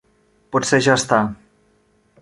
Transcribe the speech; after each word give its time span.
Potser 0.55 0.79
ja 0.87 0.97
està. 1.03 1.21